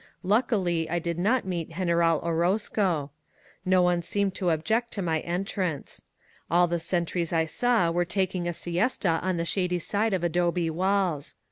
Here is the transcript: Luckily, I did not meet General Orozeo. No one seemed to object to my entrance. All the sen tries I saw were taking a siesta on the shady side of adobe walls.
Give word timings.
Luckily, 0.23 0.89
I 0.89 0.97
did 0.97 1.19
not 1.19 1.45
meet 1.45 1.75
General 1.75 2.17
Orozeo. 2.21 3.11
No 3.65 3.83
one 3.83 4.01
seemed 4.01 4.33
to 4.33 4.49
object 4.49 4.91
to 4.93 5.01
my 5.03 5.19
entrance. 5.19 6.01
All 6.49 6.65
the 6.65 6.79
sen 6.79 7.05
tries 7.05 7.31
I 7.31 7.45
saw 7.45 7.91
were 7.91 8.03
taking 8.03 8.47
a 8.47 8.53
siesta 8.53 9.19
on 9.21 9.37
the 9.37 9.45
shady 9.45 9.77
side 9.77 10.15
of 10.15 10.23
adobe 10.23 10.71
walls. 10.71 11.35